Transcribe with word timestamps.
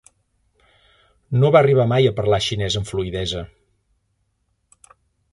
No 1.41 1.51
va 1.55 1.59
arribar 1.59 1.85
mai 1.91 2.09
a 2.09 2.13
parlar 2.19 2.39
xinès 2.45 2.77
amb 2.79 2.89
fluïdesa. 2.93 3.43